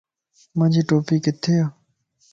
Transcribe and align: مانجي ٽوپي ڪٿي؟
مانجي 0.57 0.81
ٽوپي 0.87 1.15
ڪٿي؟ 1.25 1.55